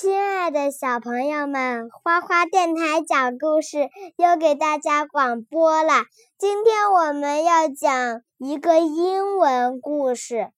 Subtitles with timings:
[0.00, 6.04] 亲爱的小朋友们，花花电台讲故事又给大家广播了。
[6.38, 10.52] 今天我们要讲一个英文故事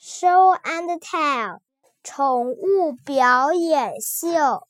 [0.00, 1.60] ，Show and Tell，
[2.02, 4.66] 宠物表演秀。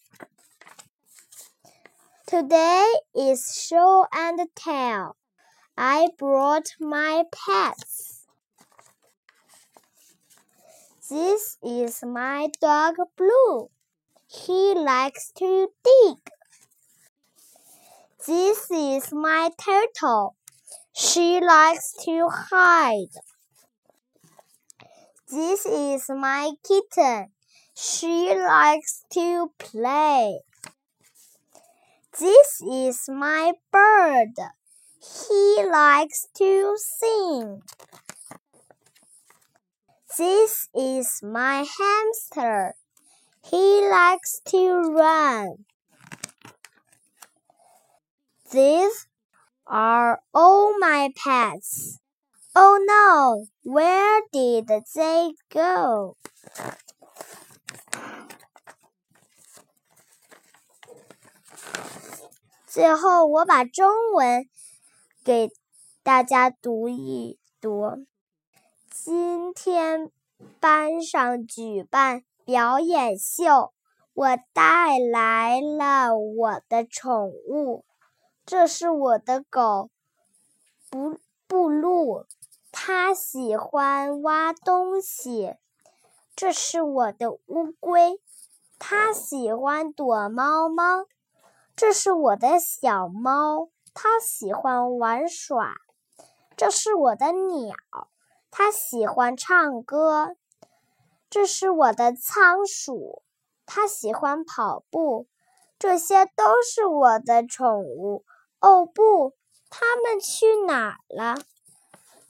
[2.27, 2.85] Today
[3.15, 5.15] is Show and Tell.
[5.75, 8.27] I brought my pets.
[11.09, 13.71] This is my dog Blue.
[14.35, 16.17] He likes to dig.
[18.27, 20.37] This is my turtle.
[20.95, 23.13] She likes to hide.
[25.31, 27.27] This is my kitten.
[27.77, 30.41] She likes to play.
[32.19, 34.33] This is my bird.
[35.29, 37.63] He likes to sing.
[40.17, 42.75] This is my hamster.
[43.44, 45.66] He likes to run.
[48.52, 49.08] These
[49.66, 52.00] are all my pets.
[52.56, 56.18] Oh no, where did they go?
[62.68, 64.46] 最后，我把中文
[65.24, 65.50] 给
[66.04, 68.06] 大家读一读。
[68.90, 70.12] 今天
[70.60, 72.24] 班上举办。
[72.45, 73.73] 表演秀，
[74.15, 77.85] 我带来了我的宠物，
[78.45, 79.91] 这是我的狗，
[80.91, 82.27] 布布鲁，
[82.71, 85.57] 它喜欢挖东西。
[86.35, 88.21] 这是我的乌龟，
[88.79, 91.07] 它喜欢躲猫猫。
[91.77, 95.77] 这是我的小猫，它喜欢玩耍。
[96.57, 97.75] 这是我的鸟，
[98.51, 100.37] 它喜欢唱歌。
[101.33, 103.23] 这是我的仓鼠，
[103.65, 105.29] 它喜欢跑步。
[105.79, 108.27] 这些都是我的宠物。
[108.61, 109.33] 哦不，
[109.71, 111.39] 它们去哪儿了？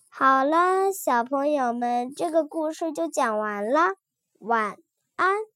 [0.09, 3.95] 好了，小朋友们，这个故事就讲完了。
[4.39, 4.79] 晚
[5.17, 5.52] 安。